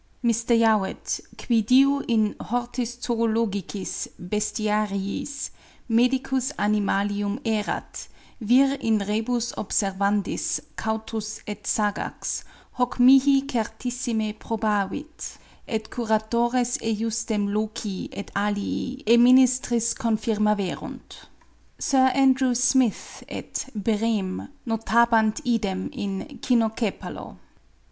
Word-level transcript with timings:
Mr. 0.23 0.57
Youatt, 0.57 1.21
qui 1.37 1.61
diu 1.61 1.99
in 2.07 2.35
Hortis 2.39 2.97
Zoologicis 2.99 4.07
(Bestiariis) 4.19 5.51
medicus 5.87 6.51
animalium 6.57 7.39
erat, 7.45 8.07
vir 8.41 8.73
in 8.81 8.97
rebus 8.97 9.51
observandis 9.59 10.59
cautus 10.75 11.41
et 11.45 11.65
sagax, 11.67 12.43
hoc 12.71 12.99
mihi 12.99 13.43
certissime 13.43 14.33
probavit, 14.39 15.37
et 15.67 15.91
curatores 15.91 16.79
ejusdem 16.79 17.47
loci 17.53 18.09
et 18.11 18.31
alii 18.35 19.03
e 19.07 19.17
ministris 19.17 19.93
confirmaverunt. 19.93 21.27
Sir 21.77 22.07
Andrew 22.15 22.55
Smith 22.55 23.23
et 23.29 23.69
Brehm 23.75 24.49
notabant 24.65 25.39
idem 25.45 25.91
in 25.93 26.39
Cynocephalo. 26.41 27.37